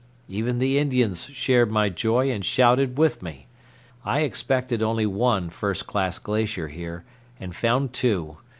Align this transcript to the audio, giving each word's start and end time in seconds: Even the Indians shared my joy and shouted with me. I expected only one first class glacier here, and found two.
Even 0.27 0.57
the 0.57 0.79
Indians 0.79 1.25
shared 1.31 1.69
my 1.69 1.87
joy 1.87 2.31
and 2.31 2.43
shouted 2.43 2.97
with 2.97 3.21
me. 3.21 3.45
I 4.03 4.21
expected 4.21 4.81
only 4.81 5.05
one 5.05 5.51
first 5.51 5.85
class 5.85 6.17
glacier 6.17 6.69
here, 6.69 7.03
and 7.39 7.55
found 7.55 7.93
two. 7.93 8.37